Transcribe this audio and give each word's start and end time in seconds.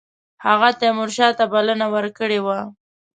هغه 0.45 0.69
تیمورشاه 0.79 1.31
ته 1.37 1.45
بلنه 1.53 1.87
ورکړې 1.93 2.39
وه. 2.45 2.59